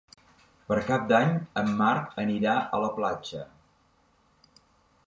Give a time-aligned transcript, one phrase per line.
[0.69, 3.45] Per Cap d'Any en Marc anirà a la platja.